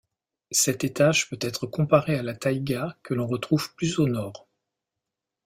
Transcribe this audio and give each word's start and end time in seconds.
Cet 0.49 0.83
étage 0.83 1.29
peut 1.29 1.37
être 1.41 1.67
comparé 1.67 2.15
à 2.17 2.23
la 2.23 2.33
taïga 2.33 2.97
que 3.03 3.13
l'on 3.13 3.27
retrouve 3.27 3.71
plus 3.75 3.99
au 3.99 4.07
nord. 4.07 4.47